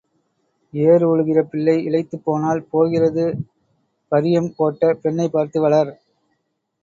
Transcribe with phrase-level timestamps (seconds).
[0.73, 3.25] ஏர் உழுகிற பிள்ளை இளைத்துப் போனால் போகிறது
[4.11, 5.91] பரியம் போட்ட பெண்ணைப் பார்த்து வளர்.